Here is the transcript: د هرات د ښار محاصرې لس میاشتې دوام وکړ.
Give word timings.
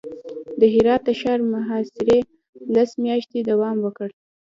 د 0.59 0.61
هرات 0.73 1.01
د 1.05 1.09
ښار 1.19 1.39
محاصرې 1.53 2.19
لس 2.75 2.89
میاشتې 3.03 3.39
دوام 3.49 3.77
وکړ. 3.81 4.09